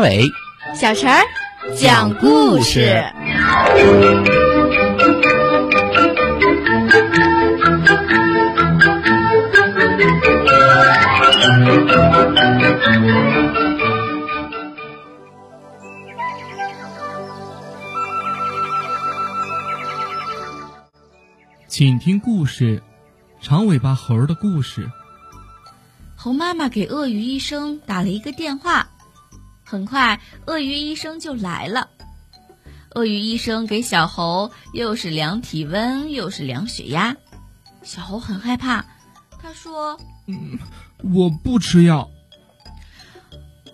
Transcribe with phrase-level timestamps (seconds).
[0.00, 0.30] 伟、
[0.74, 1.22] 小陈儿
[1.76, 3.04] 讲故事。
[21.66, 22.82] 请听故事：
[23.40, 24.88] 长尾巴猴的故事。
[26.14, 28.88] 猴妈妈给鳄鱼医生打了一个电话，
[29.64, 31.88] 很快鳄鱼医生就来了。
[32.94, 37.16] 鳄鱼医生给小猴又是量体温又是量血压，
[37.82, 38.84] 小猴很害怕，
[39.42, 40.58] 他说：“嗯，
[41.02, 42.08] 我不吃药。”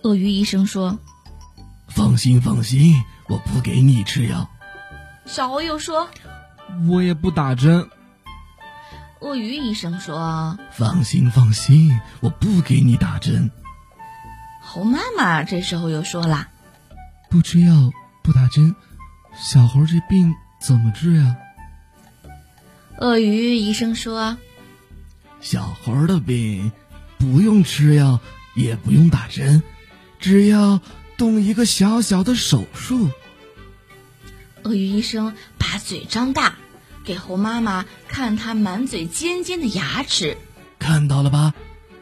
[0.03, 0.98] 鳄鱼医生说
[1.89, 4.48] ：“放心放心，我不给你吃药。”
[5.27, 6.09] 小猴又说。
[6.89, 7.91] 我也不打针。
[9.20, 13.51] 鳄鱼医生说：“放心，放心，我不给你打针。”
[14.73, 16.47] 猴妈妈这时候又说了
[17.29, 17.91] ：“不吃药，
[18.23, 18.77] 不打针，
[19.37, 21.35] 小猴这病怎么治呀？”
[22.97, 24.39] 鳄鱼医生说
[25.43, 26.71] ：“小猴的病
[27.19, 28.21] 不用吃药，
[28.55, 29.65] 也不用打针，
[30.21, 30.81] 只要
[31.17, 33.11] 动一个小小的手术。”
[34.63, 36.55] 鳄鱼医生把嘴张大，
[37.03, 40.39] 给猴妈妈看他满嘴尖尖的牙齿。
[40.79, 41.55] 看到了吧？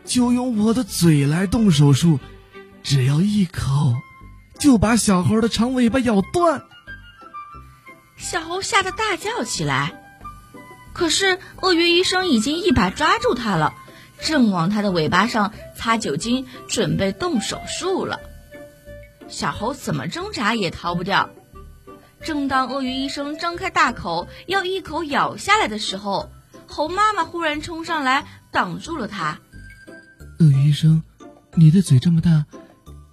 [0.04, 2.20] 就用我的嘴来动手术，
[2.82, 3.94] 只要一口，
[4.58, 6.62] 就把小猴的长尾巴咬断。
[8.16, 10.02] 小猴吓得大叫起来。
[10.92, 13.74] 可是鳄鱼医生已经一把抓住它了，
[14.20, 18.18] 正往它的尾巴上擦酒精，准备动手术了。
[19.28, 21.30] 小猴怎么挣扎也逃不掉。
[22.24, 26.30] 正当鳄鱼医生张开大口要一口咬下来的时候，
[26.66, 29.38] 猴妈妈忽然冲上来挡住了它。
[30.40, 31.04] 鳄鱼医生，
[31.54, 32.46] 你的嘴这么大，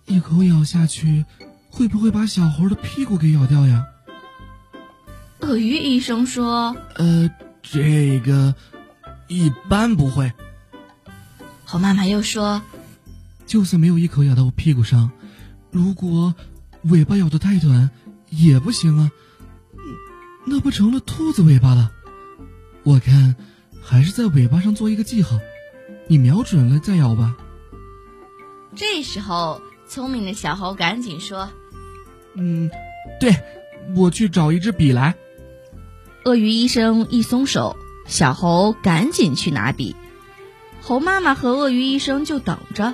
[0.06, 1.26] 一口咬下去，
[1.70, 3.86] 会不会把小猴的屁股给咬掉呀？
[5.40, 7.30] 鳄鱼医生说：“呃，
[7.62, 8.56] 这个
[9.28, 10.32] 一般不会。”
[11.66, 12.62] 猴妈妈又说
[13.46, 15.12] ：“就算没有一口咬到我屁股上，
[15.72, 16.34] 如果
[16.84, 17.90] 尾巴咬得太短。”
[18.32, 19.12] 也不行啊，
[20.46, 21.92] 那不成了兔子尾巴了？
[22.84, 23.36] 我看
[23.82, 25.38] 还是在尾巴上做一个记号，
[26.10, 27.38] 你瞄准了再咬吧。
[28.76, 31.50] 这时候，聪明的小猴赶紧说
[32.36, 32.70] ：“嗯，
[33.20, 33.36] 对，
[33.96, 35.16] 我去找一支笔来。”
[36.26, 39.96] 鳄鱼医生一松手，小猴赶紧去拿笔。
[40.82, 42.94] 猴妈妈和鳄鱼医生就等着，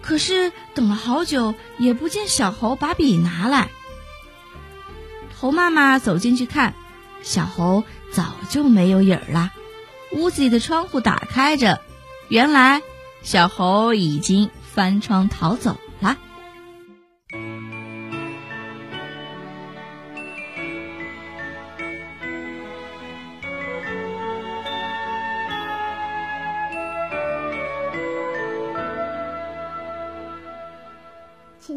[0.00, 3.70] 可是等了好久，也不见小猴把笔拿来。
[5.38, 6.74] 猴妈妈走进去看，
[7.22, 9.52] 小猴早就没有影儿了。
[10.12, 11.80] 屋子里的窗户打开着，
[12.28, 12.82] 原来
[13.22, 15.78] 小猴已经翻窗逃走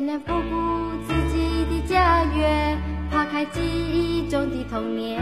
[0.00, 2.78] 谁能不顾自己的家园，
[3.10, 5.20] 抛开记忆中的童年？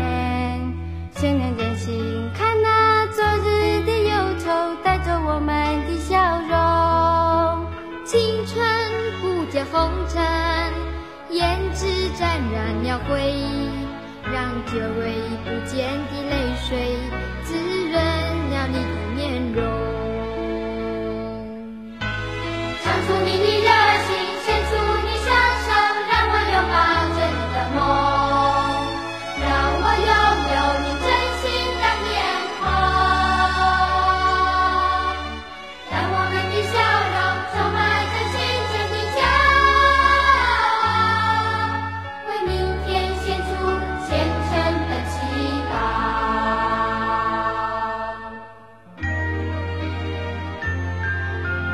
[1.17, 6.17] 谁能忍心看那昨日的忧愁带走我们的笑
[6.47, 7.67] 容？
[8.05, 8.65] 青春
[9.21, 10.23] 不解红尘，
[11.33, 13.69] 胭脂沾染了回忆，
[14.33, 16.97] 让久违不见的泪水